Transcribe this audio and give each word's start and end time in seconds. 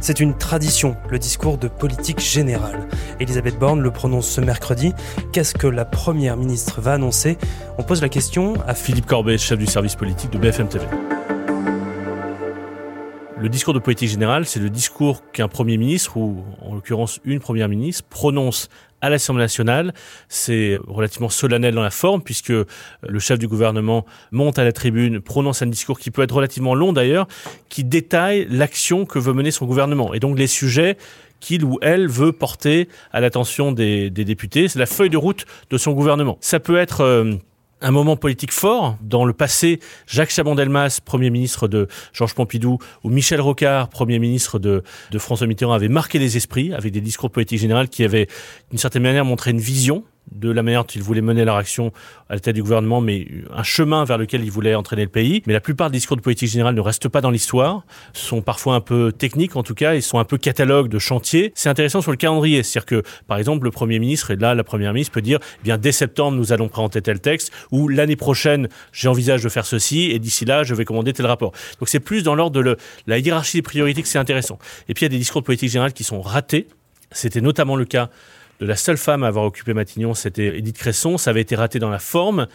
C'est 0.00 0.20
une 0.20 0.36
tradition, 0.36 0.96
le 1.10 1.18
discours 1.18 1.58
de 1.58 1.66
politique 1.66 2.20
générale. 2.20 2.88
Elisabeth 3.18 3.58
Borne 3.58 3.80
le 3.80 3.90
prononce 3.90 4.28
ce 4.28 4.40
mercredi. 4.40 4.92
Qu'est-ce 5.32 5.54
que 5.54 5.66
la 5.66 5.84
Première 5.84 6.36
ministre 6.36 6.80
va 6.80 6.94
annoncer? 6.94 7.36
On 7.78 7.82
pose 7.82 8.00
la 8.00 8.08
question 8.08 8.54
à 8.66 8.74
Philippe 8.74 9.06
Corbet, 9.06 9.38
chef 9.38 9.58
du 9.58 9.66
service 9.66 9.96
politique 9.96 10.30
de 10.30 10.38
BFM 10.38 10.68
TV. 10.68 10.86
Le 13.40 13.48
discours 13.48 13.74
de 13.74 13.78
politique 13.78 14.08
générale, 14.08 14.46
c'est 14.46 14.60
le 14.60 14.70
discours 14.70 15.22
qu'un 15.32 15.48
Premier 15.48 15.76
ministre, 15.76 16.16
ou 16.16 16.44
en 16.60 16.74
l'occurrence 16.74 17.20
une 17.24 17.40
Première 17.40 17.68
ministre, 17.68 18.04
prononce 18.08 18.68
à 19.00 19.10
l'Assemblée 19.10 19.44
nationale. 19.44 19.94
C'est 20.28 20.78
relativement 20.86 21.28
solennel 21.28 21.74
dans 21.74 21.82
la 21.82 21.90
forme, 21.90 22.22
puisque 22.22 22.50
le 22.50 23.18
chef 23.18 23.38
du 23.38 23.48
gouvernement 23.48 24.04
monte 24.32 24.58
à 24.58 24.64
la 24.64 24.72
tribune, 24.72 25.20
prononce 25.20 25.62
un 25.62 25.66
discours 25.66 25.98
qui 25.98 26.10
peut 26.10 26.22
être 26.22 26.34
relativement 26.34 26.74
long 26.74 26.92
d'ailleurs, 26.92 27.28
qui 27.68 27.84
détaille 27.84 28.46
l'action 28.50 29.06
que 29.06 29.18
veut 29.18 29.32
mener 29.32 29.50
son 29.50 29.66
gouvernement, 29.66 30.14
et 30.14 30.20
donc 30.20 30.38
les 30.38 30.46
sujets 30.46 30.96
qu'il 31.40 31.64
ou 31.64 31.78
elle 31.82 32.08
veut 32.08 32.32
porter 32.32 32.88
à 33.12 33.20
l'attention 33.20 33.72
des, 33.72 34.10
députés. 34.10 34.68
C'est 34.68 34.78
la 34.78 34.86
feuille 34.86 35.10
de 35.10 35.16
route 35.16 35.46
de 35.70 35.78
son 35.78 35.92
gouvernement. 35.92 36.36
Ça 36.40 36.60
peut 36.60 36.76
être... 36.76 37.02
Euh, 37.02 37.34
un 37.80 37.90
moment 37.90 38.16
politique 38.16 38.52
fort. 38.52 38.96
Dans 39.02 39.24
le 39.24 39.32
passé, 39.32 39.80
Jacques 40.06 40.30
Chaban-Delmas, 40.30 41.00
Premier 41.04 41.30
ministre 41.30 41.68
de 41.68 41.88
Georges 42.12 42.34
Pompidou, 42.34 42.78
ou 43.04 43.10
Michel 43.10 43.40
Rocard, 43.40 43.88
Premier 43.88 44.18
ministre 44.18 44.58
de, 44.58 44.82
François 45.18 45.46
Mitterrand, 45.46 45.72
avaient 45.72 45.88
marqué 45.88 46.18
les 46.18 46.36
esprits 46.36 46.72
avec 46.74 46.92
des 46.92 47.00
discours 47.00 47.30
politiques 47.30 47.60
généraux 47.60 47.86
qui 47.90 48.04
avaient, 48.04 48.28
d'une 48.70 48.78
certaine 48.78 49.02
manière, 49.02 49.24
montré 49.24 49.50
une 49.50 49.60
vision 49.60 50.04
de 50.32 50.50
la 50.50 50.62
manière 50.62 50.82
dont 50.82 50.92
ils 50.94 51.02
voulaient 51.02 51.20
mener 51.20 51.44
leur 51.44 51.56
action 51.56 51.92
à 52.28 52.34
la 52.34 52.40
tête 52.40 52.54
du 52.54 52.62
gouvernement, 52.62 53.00
mais 53.00 53.26
un 53.54 53.62
chemin 53.62 54.04
vers 54.04 54.18
lequel 54.18 54.44
ils 54.44 54.50
voulaient 54.50 54.74
entraîner 54.74 55.02
le 55.02 55.08
pays. 55.08 55.42
Mais 55.46 55.52
la 55.52 55.60
plupart 55.60 55.90
des 55.90 55.98
discours 55.98 56.16
de 56.16 56.22
politique 56.22 56.50
générale 56.50 56.74
ne 56.74 56.80
restent 56.80 57.08
pas 57.08 57.20
dans 57.20 57.30
l'histoire, 57.30 57.84
sont 58.12 58.42
parfois 58.42 58.74
un 58.74 58.80
peu 58.80 59.12
techniques 59.12 59.56
en 59.56 59.62
tout 59.62 59.74
cas, 59.74 59.94
ils 59.94 60.02
sont 60.02 60.18
un 60.18 60.24
peu 60.24 60.38
catalogues 60.38 60.88
de 60.88 60.98
chantiers. 60.98 61.52
C'est 61.54 61.68
intéressant 61.68 62.00
sur 62.00 62.10
le 62.10 62.16
calendrier, 62.16 62.62
c'est-à-dire 62.62 62.86
que 62.86 63.02
par 63.26 63.38
exemple 63.38 63.64
le 63.64 63.70
Premier 63.70 63.98
ministre, 63.98 64.30
et 64.30 64.36
là 64.36 64.54
la 64.54 64.64
Première 64.64 64.92
ministre 64.92 65.12
peut 65.12 65.22
dire, 65.22 65.38
eh 65.60 65.64
bien 65.64 65.78
dès 65.78 65.92
septembre 65.92 66.36
nous 66.36 66.52
allons 66.52 66.68
présenter 66.68 67.02
tel 67.02 67.20
texte, 67.20 67.52
ou 67.70 67.88
l'année 67.88 68.16
prochaine 68.16 68.68
j'envisage 68.92 69.42
de 69.42 69.48
faire 69.48 69.66
ceci, 69.66 70.10
et 70.10 70.18
d'ici 70.18 70.44
là 70.44 70.62
je 70.62 70.74
vais 70.74 70.84
commander 70.84 71.12
tel 71.12 71.26
rapport. 71.26 71.52
Donc 71.80 71.88
c'est 71.88 72.00
plus 72.00 72.22
dans 72.22 72.34
l'ordre 72.34 72.62
de 72.62 72.76
la 73.06 73.18
hiérarchie 73.18 73.58
des 73.58 73.62
priorités 73.62 74.02
que 74.02 74.08
c'est 74.08 74.18
intéressant. 74.18 74.58
Et 74.88 74.94
puis 74.94 75.04
il 75.04 75.06
y 75.06 75.10
a 75.10 75.10
des 75.10 75.18
discours 75.18 75.40
de 75.40 75.46
politique 75.46 75.70
générale 75.70 75.92
qui 75.92 76.04
sont 76.04 76.20
ratés. 76.20 76.66
C'était 77.10 77.40
notamment 77.40 77.76
le 77.76 77.86
cas 77.86 78.10
de 78.60 78.66
la 78.66 78.76
seule 78.76 78.96
femme 78.98 79.22
à 79.22 79.28
avoir 79.28 79.44
occupé 79.44 79.72
Matignon, 79.74 80.14
c'était 80.14 80.58
Edith 80.58 80.76
Cresson. 80.76 81.16
Ça 81.16 81.30
avait 81.30 81.40
été 81.40 81.54
raté 81.54 81.78
dans 81.78 81.90
la 81.90 81.98
forme. 81.98 82.48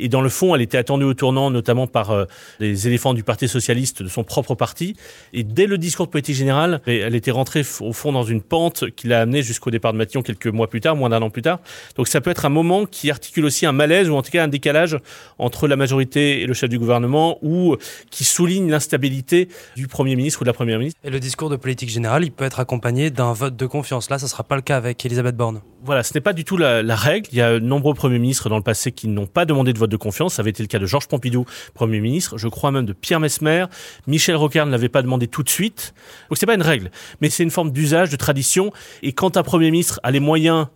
Et 0.00 0.08
dans 0.08 0.22
le 0.22 0.30
fond, 0.30 0.54
elle 0.54 0.62
était 0.62 0.78
attendue 0.78 1.04
au 1.04 1.14
tournant, 1.14 1.50
notamment 1.50 1.86
par 1.86 2.10
euh, 2.10 2.24
les 2.58 2.88
éléphants 2.88 3.14
du 3.14 3.22
Parti 3.22 3.48
socialiste 3.48 4.02
de 4.02 4.08
son 4.08 4.24
propre 4.24 4.54
parti. 4.54 4.96
Et 5.32 5.44
dès 5.44 5.66
le 5.66 5.78
discours 5.78 6.06
de 6.06 6.10
politique 6.10 6.36
générale, 6.36 6.80
elle 6.86 7.14
était 7.14 7.30
rentrée 7.30 7.62
au 7.80 7.92
fond 7.92 8.12
dans 8.12 8.24
une 8.24 8.40
pente 8.40 8.90
qui 8.90 9.08
l'a 9.08 9.20
amenée 9.20 9.42
jusqu'au 9.42 9.70
départ 9.70 9.92
de 9.92 9.98
Matignon 9.98 10.22
quelques 10.22 10.46
mois 10.46 10.68
plus 10.68 10.80
tard, 10.80 10.96
moins 10.96 11.10
d'un 11.10 11.20
an 11.20 11.30
plus 11.30 11.42
tard. 11.42 11.60
Donc 11.96 12.08
ça 12.08 12.20
peut 12.20 12.30
être 12.30 12.46
un 12.46 12.50
moment 12.50 12.86
qui 12.86 13.10
articule 13.10 13.44
aussi 13.44 13.66
un 13.66 13.72
malaise 13.72 14.08
ou 14.08 14.14
en 14.14 14.22
tout 14.22 14.30
cas 14.30 14.42
un 14.42 14.48
décalage 14.48 14.96
entre 15.38 15.68
la 15.68 15.76
majorité 15.76 16.40
et 16.40 16.46
le 16.46 16.54
chef 16.54 16.70
du 16.70 16.78
gouvernement 16.78 17.38
ou 17.42 17.76
qui 18.10 18.24
souligne 18.24 18.70
l'instabilité 18.70 19.48
du 19.76 19.86
Premier 19.86 20.16
ministre 20.16 20.40
ou 20.40 20.44
de 20.44 20.48
la 20.48 20.54
Première 20.54 20.78
ministre. 20.78 20.98
Et 21.04 21.10
le 21.10 21.20
discours 21.20 21.50
de 21.50 21.56
politique 21.56 21.90
générale, 21.90 22.24
il 22.24 22.32
peut 22.32 22.44
être 22.44 22.60
accompagné 22.60 23.10
d'un 23.10 23.32
vote 23.32 23.56
de 23.56 23.66
confiance. 23.66 24.08
Là, 24.08 24.18
ça 24.18 24.26
ne 24.26 24.30
sera 24.30 24.44
pas 24.44 24.56
le 24.56 24.62
cas 24.62 24.76
avec 24.76 25.04
Elisabeth 25.04 25.36
Borne. 25.36 25.60
Voilà, 25.82 26.02
ce 26.02 26.12
n'est 26.12 26.20
pas 26.20 26.34
du 26.34 26.44
tout 26.44 26.58
la, 26.58 26.82
la 26.82 26.94
règle. 26.94 27.28
Il 27.32 27.38
y 27.38 27.40
a 27.40 27.54
de 27.54 27.64
nombreux 27.64 27.94
premiers 27.94 28.18
ministres 28.18 28.50
dans 28.50 28.56
le 28.56 28.62
passé 28.62 28.92
qui 28.92 29.08
n'ont 29.08 29.26
pas 29.26 29.46
demandé 29.46 29.72
de 29.72 29.78
vote 29.78 29.90
de 29.90 29.96
confiance. 29.96 30.34
Ça 30.34 30.42
avait 30.42 30.50
été 30.50 30.62
le 30.62 30.66
cas 30.66 30.78
de 30.78 30.84
Georges 30.84 31.08
Pompidou, 31.08 31.46
Premier 31.72 32.00
ministre. 32.00 32.36
Je 32.36 32.48
crois 32.48 32.70
même 32.70 32.84
de 32.84 32.92
Pierre 32.92 33.18
Mesmer. 33.18 33.64
Michel 34.06 34.36
Rocard 34.36 34.66
ne 34.66 34.72
l'avait 34.72 34.90
pas 34.90 35.00
demandé 35.00 35.26
tout 35.26 35.42
de 35.42 35.48
suite. 35.48 35.94
Donc 36.28 36.36
c'est 36.36 36.46
pas 36.46 36.54
une 36.54 36.62
règle, 36.62 36.90
mais 37.20 37.30
c'est 37.30 37.42
une 37.42 37.50
forme 37.50 37.72
d'usage, 37.72 38.10
de 38.10 38.16
tradition. 38.16 38.72
Et 39.02 39.12
quand 39.12 39.38
un 39.38 39.42
Premier 39.42 39.70
ministre 39.70 40.00
a 40.02 40.10
les 40.10 40.20
moyens 40.20 40.66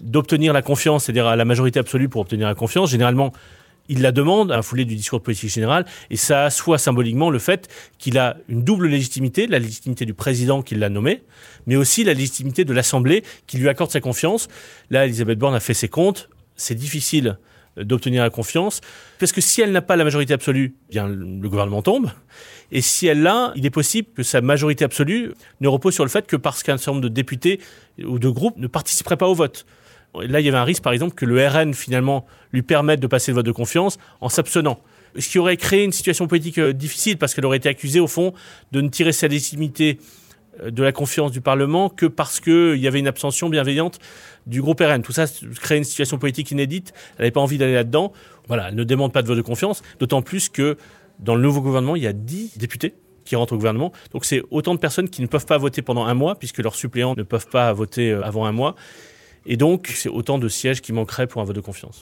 d'obtenir 0.00 0.52
la 0.52 0.62
confiance, 0.62 1.04
c'est-à-dire 1.04 1.26
à 1.26 1.36
la 1.36 1.44
majorité 1.44 1.78
absolue 1.78 2.08
pour 2.08 2.22
obtenir 2.22 2.48
la 2.48 2.54
confiance, 2.54 2.90
généralement, 2.90 3.32
il 3.88 4.02
la 4.02 4.12
demande 4.12 4.52
à 4.52 4.58
un 4.58 4.62
foulé 4.62 4.84
du 4.84 4.96
discours 4.96 5.18
de 5.18 5.24
politique 5.24 5.50
générale, 5.50 5.84
et 6.10 6.16
ça 6.16 6.44
assoit 6.44 6.78
symboliquement 6.78 7.30
le 7.30 7.38
fait 7.38 7.68
qu'il 7.98 8.18
a 8.18 8.36
une 8.48 8.64
double 8.64 8.88
légitimité, 8.88 9.46
la 9.46 9.58
légitimité 9.58 10.06
du 10.06 10.14
président 10.14 10.62
qui 10.62 10.74
l'a 10.74 10.88
nommé, 10.88 11.22
mais 11.66 11.76
aussi 11.76 12.04
la 12.04 12.14
légitimité 12.14 12.64
de 12.64 12.72
l'Assemblée 12.72 13.22
qui 13.46 13.58
lui 13.58 13.68
accorde 13.68 13.90
sa 13.90 14.00
confiance. 14.00 14.48
Là, 14.90 15.04
Elisabeth 15.04 15.38
Borne 15.38 15.54
a 15.54 15.60
fait 15.60 15.74
ses 15.74 15.88
comptes, 15.88 16.28
c'est 16.56 16.74
difficile 16.74 17.38
d'obtenir 17.76 18.22
la 18.22 18.30
confiance, 18.30 18.80
parce 19.18 19.32
que 19.32 19.40
si 19.40 19.60
elle 19.60 19.72
n'a 19.72 19.82
pas 19.82 19.96
la 19.96 20.04
majorité 20.04 20.32
absolue, 20.32 20.76
bien 20.90 21.08
le 21.08 21.48
gouvernement 21.48 21.82
tombe, 21.82 22.10
et 22.70 22.80
si 22.80 23.06
elle 23.06 23.22
l'a, 23.22 23.52
il 23.56 23.66
est 23.66 23.70
possible 23.70 24.08
que 24.14 24.22
sa 24.22 24.40
majorité 24.40 24.84
absolue 24.84 25.32
ne 25.60 25.68
repose 25.68 25.94
sur 25.94 26.04
le 26.04 26.10
fait 26.10 26.26
que 26.26 26.36
parce 26.36 26.62
qu'un 26.62 26.76
certain 26.76 26.92
nombre 26.92 27.02
de 27.02 27.08
députés 27.08 27.60
ou 28.02 28.18
de 28.18 28.28
groupes 28.28 28.56
ne 28.58 28.66
participeraient 28.66 29.16
pas 29.16 29.28
au 29.28 29.34
vote. 29.34 29.66
Là, 30.20 30.40
il 30.40 30.46
y 30.46 30.48
avait 30.48 30.58
un 30.58 30.64
risque, 30.64 30.82
par 30.82 30.92
exemple, 30.92 31.14
que 31.14 31.24
le 31.24 31.46
RN, 31.46 31.74
finalement, 31.74 32.26
lui 32.52 32.62
permette 32.62 33.00
de 33.00 33.06
passer 33.06 33.32
le 33.32 33.36
vote 33.36 33.46
de 33.46 33.52
confiance 33.52 33.98
en 34.20 34.28
s'abstenant. 34.28 34.78
Ce 35.18 35.28
qui 35.28 35.38
aurait 35.38 35.56
créé 35.56 35.84
une 35.84 35.92
situation 35.92 36.26
politique 36.26 36.58
euh, 36.58 36.72
difficile, 36.72 37.18
parce 37.18 37.34
qu'elle 37.34 37.46
aurait 37.46 37.58
été 37.58 37.68
accusée, 37.68 38.00
au 38.00 38.06
fond, 38.06 38.32
de 38.72 38.80
ne 38.80 38.88
tirer 38.88 39.12
sa 39.12 39.28
légitimité 39.28 39.98
euh, 40.62 40.70
de 40.70 40.82
la 40.82 40.92
confiance 40.92 41.30
du 41.30 41.40
Parlement 41.40 41.88
que 41.88 42.06
parce 42.06 42.40
qu'il 42.40 42.76
y 42.76 42.86
avait 42.86 42.98
une 42.98 43.08
abstention 43.08 43.48
bienveillante 43.48 43.98
du 44.46 44.60
groupe 44.60 44.80
RN. 44.80 45.02
Tout 45.02 45.12
ça 45.12 45.26
crée 45.60 45.76
une 45.76 45.84
situation 45.84 46.18
politique 46.18 46.50
inédite. 46.50 46.92
Elle 47.16 47.22
n'avait 47.22 47.30
pas 47.30 47.40
envie 47.40 47.58
d'aller 47.58 47.74
là-dedans. 47.74 48.12
Voilà, 48.48 48.68
elle 48.68 48.74
ne 48.74 48.84
demande 48.84 49.12
pas 49.12 49.22
de 49.22 49.28
vote 49.28 49.36
de 49.36 49.42
confiance, 49.42 49.82
d'autant 50.00 50.22
plus 50.22 50.48
que 50.48 50.76
dans 51.18 51.34
le 51.34 51.42
nouveau 51.42 51.60
gouvernement, 51.60 51.96
il 51.96 52.02
y 52.02 52.06
a 52.06 52.12
10 52.12 52.58
députés 52.58 52.94
qui 53.24 53.36
rentrent 53.36 53.54
au 53.54 53.56
gouvernement. 53.56 53.92
Donc 54.12 54.24
c'est 54.24 54.42
autant 54.50 54.74
de 54.74 54.78
personnes 54.78 55.08
qui 55.08 55.22
ne 55.22 55.26
peuvent 55.26 55.46
pas 55.46 55.58
voter 55.58 55.82
pendant 55.82 56.04
un 56.04 56.14
mois, 56.14 56.34
puisque 56.36 56.58
leurs 56.58 56.74
suppléants 56.74 57.14
ne 57.16 57.22
peuvent 57.22 57.48
pas 57.48 57.72
voter 57.72 58.10
euh, 58.10 58.22
avant 58.22 58.44
un 58.44 58.52
mois. 58.52 58.74
Et 59.46 59.56
donc 59.56 59.92
c'est 59.94 60.08
autant 60.08 60.38
de 60.38 60.48
sièges 60.48 60.80
qui 60.80 60.92
manqueraient 60.92 61.26
pour 61.26 61.42
un 61.42 61.44
vote 61.44 61.56
de 61.56 61.60
confiance. 61.60 62.00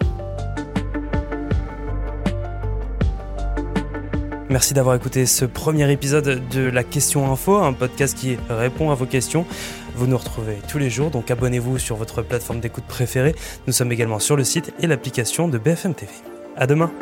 Merci 4.48 4.74
d'avoir 4.74 4.94
écouté 4.94 5.24
ce 5.24 5.46
premier 5.46 5.90
épisode 5.90 6.42
de 6.50 6.60
La 6.60 6.84
Question 6.84 7.32
Info, 7.32 7.56
un 7.56 7.72
podcast 7.72 8.16
qui 8.16 8.36
répond 8.50 8.90
à 8.90 8.94
vos 8.94 9.06
questions. 9.06 9.46
Vous 9.94 10.06
nous 10.06 10.18
retrouvez 10.18 10.58
tous 10.68 10.76
les 10.76 10.90
jours, 10.90 11.10
donc 11.10 11.30
abonnez-vous 11.30 11.78
sur 11.78 11.96
votre 11.96 12.20
plateforme 12.20 12.60
d'écoute 12.60 12.84
préférée. 12.84 13.34
Nous 13.66 13.72
sommes 13.72 13.92
également 13.92 14.18
sur 14.18 14.36
le 14.36 14.44
site 14.44 14.74
et 14.78 14.86
l'application 14.86 15.48
de 15.48 15.56
BFM 15.56 15.94
TV. 15.94 16.12
À 16.54 16.66
demain. 16.66 16.92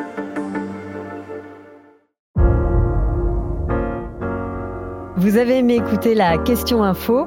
Vous 5.17 5.37
avez 5.37 5.59
aimé 5.59 5.75
écouter 5.75 6.15
la 6.15 6.39
Question 6.39 6.84
Info? 6.84 7.27